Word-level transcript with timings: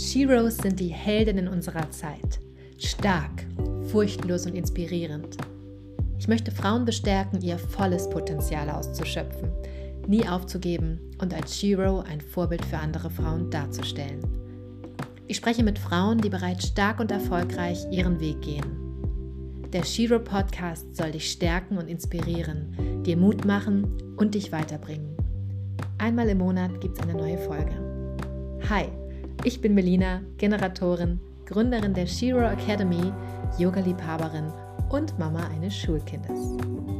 Sheroes 0.00 0.56
sind 0.56 0.80
die 0.80 0.88
Heldinnen 0.88 1.46
unserer 1.46 1.90
Zeit. 1.90 2.40
Stark, 2.78 3.44
furchtlos 3.88 4.46
und 4.46 4.54
inspirierend. 4.54 5.36
Ich 6.18 6.26
möchte 6.26 6.50
Frauen 6.50 6.86
bestärken, 6.86 7.42
ihr 7.42 7.58
volles 7.58 8.08
Potenzial 8.08 8.70
auszuschöpfen, 8.70 9.50
nie 10.06 10.26
aufzugeben 10.26 10.98
und 11.20 11.34
als 11.34 11.58
Shero 11.58 12.00
ein 12.00 12.22
Vorbild 12.22 12.64
für 12.64 12.78
andere 12.78 13.10
Frauen 13.10 13.50
darzustellen. 13.50 14.20
Ich 15.26 15.36
spreche 15.36 15.62
mit 15.62 15.78
Frauen, 15.78 16.18
die 16.18 16.30
bereits 16.30 16.68
stark 16.68 16.98
und 16.98 17.10
erfolgreich 17.10 17.84
ihren 17.90 18.18
Weg 18.20 18.40
gehen. 18.40 19.68
Der 19.70 19.84
Shiro 19.84 20.18
Podcast 20.18 20.96
soll 20.96 21.12
dich 21.12 21.30
stärken 21.30 21.76
und 21.76 21.88
inspirieren, 21.88 23.02
dir 23.04 23.18
Mut 23.18 23.44
machen 23.44 23.86
und 24.16 24.34
dich 24.34 24.50
weiterbringen. 24.50 25.14
Einmal 25.98 26.30
im 26.30 26.38
Monat 26.38 26.80
gibt 26.80 26.96
es 26.96 27.02
eine 27.02 27.14
neue 27.14 27.36
Folge. 27.36 27.74
Hi, 28.70 28.88
ich 29.44 29.60
bin 29.60 29.74
Melina, 29.74 30.22
Generatorin, 30.38 31.20
Gründerin 31.46 31.94
der 31.94 32.06
Shiro 32.06 32.40
Academy, 32.40 33.12
Yoga-Liebhaberin 33.58 34.52
und 34.90 35.18
Mama 35.18 35.48
eines 35.48 35.74
Schulkindes. 35.74 36.99